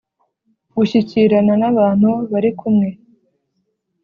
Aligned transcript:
gushyikirana 0.77 1.53
nabantu 1.61 2.09
barikumwe 2.31 2.87